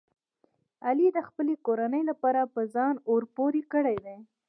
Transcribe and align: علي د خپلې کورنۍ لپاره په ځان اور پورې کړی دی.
علي 0.85 1.07
د 1.13 1.19
خپلې 1.27 1.53
کورنۍ 1.65 2.01
لپاره 2.09 2.51
په 2.53 2.61
ځان 2.73 2.93
اور 3.09 3.23
پورې 3.35 3.61
کړی 3.73 3.97
دی. 4.05 4.17